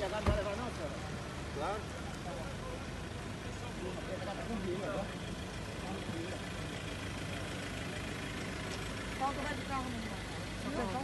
[0.00, 0.94] pegar não vai levar não, senhora?
[1.56, 1.80] Claro.
[9.18, 10.99] Falta vai de carro, meu irmão.